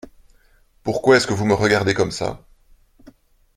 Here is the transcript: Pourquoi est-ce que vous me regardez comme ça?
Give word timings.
Pourquoi 0.81 1.15
est-ce 1.17 1.27
que 1.27 1.35
vous 1.35 1.45
me 1.45 1.53
regardez 1.53 1.93
comme 1.93 2.09
ça? 2.09 2.43